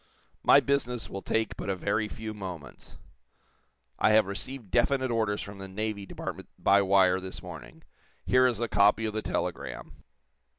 "My 0.41 0.59
business 0.59 1.11
will 1.11 1.21
take 1.21 1.55
but 1.57 1.69
a 1.69 1.75
very 1.75 2.07
few 2.07 2.33
moments. 2.33 2.97
I 3.99 4.09
have 4.13 4.25
received 4.25 4.71
definite 4.71 5.11
orders 5.11 5.43
from 5.43 5.59
the 5.59 5.67
Navy 5.67 6.07
Department 6.07 6.49
by 6.57 6.81
wire 6.81 7.19
this 7.19 7.43
morning. 7.43 7.83
Here 8.25 8.47
is 8.47 8.59
a 8.59 8.67
copy 8.67 9.05
of 9.05 9.13
the 9.13 9.21
telegram." 9.21 10.03